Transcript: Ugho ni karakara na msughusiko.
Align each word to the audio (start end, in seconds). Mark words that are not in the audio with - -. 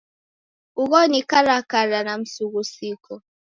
Ugho 0.75 1.07
ni 1.07 1.21
karakara 1.29 1.99
na 2.03 2.17
msughusiko. 2.17 3.13